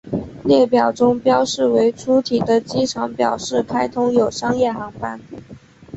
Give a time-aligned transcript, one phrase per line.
[0.43, 5.21] 列表中标示为粗体的机场表示开通有商业航班。